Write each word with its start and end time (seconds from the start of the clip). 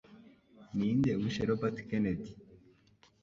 Ninde 0.77 1.11
Wishe 1.19 1.43
Robert 1.49 1.77
Kennedy? 1.89 2.27